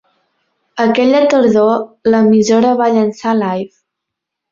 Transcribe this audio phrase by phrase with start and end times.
[0.85, 1.75] Aquella tardor,
[2.13, 3.71] la emissora va llençar Live!